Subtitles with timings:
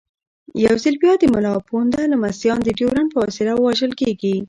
[0.65, 4.35] یو ځل بیا د ملا پوونده لمسیان د ډیورنډ په وسیله وژل کېږي.